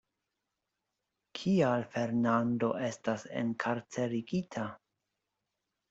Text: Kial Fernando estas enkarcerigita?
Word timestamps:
Kial 1.41 1.85
Fernando 1.93 2.73
estas 2.91 3.29
enkarcerigita? 3.45 4.69